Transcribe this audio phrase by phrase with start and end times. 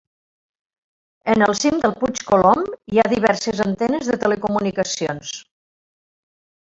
[1.33, 2.63] En el cim del Puig Colom
[2.95, 5.35] hi ha diverses antenes de telecomunicacions.